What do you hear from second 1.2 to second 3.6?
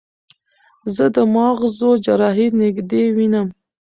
مغزو جراحي نږدې وینم.